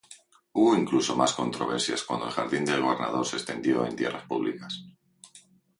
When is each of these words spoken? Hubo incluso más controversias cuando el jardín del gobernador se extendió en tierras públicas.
Hubo 0.53 0.75
incluso 0.75 1.15
más 1.15 1.33
controversias 1.33 2.01
cuando 2.01 2.25
el 2.25 2.31
jardín 2.31 2.65
del 2.65 2.81
gobernador 2.81 3.23
se 3.23 3.37
extendió 3.37 3.85
en 3.85 3.95
tierras 3.95 4.25
públicas. 4.25 4.81